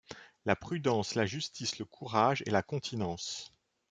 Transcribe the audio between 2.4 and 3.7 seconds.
et la continence.